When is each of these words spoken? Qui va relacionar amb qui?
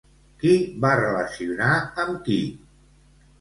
Qui 0.43 0.53
va 0.85 0.93
relacionar 0.99 1.69
amb 2.05 2.17
qui? 2.29 2.41